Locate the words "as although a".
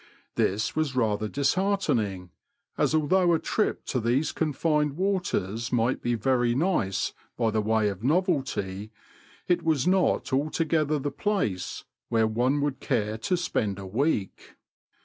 2.75-3.39